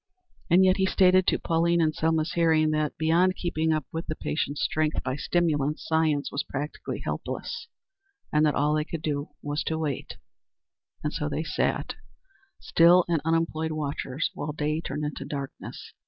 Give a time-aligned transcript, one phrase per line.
[0.49, 4.63] And yet he stated to Pauline in Selma's hearing that, beyond keeping up the patient's
[4.63, 7.67] strength by stimulants, science was practically helpless,
[8.33, 10.17] and that all they could do was to wait.
[11.03, 11.93] And so they sat,
[12.59, 15.93] still and unemployed watchers, while day turned into darkness.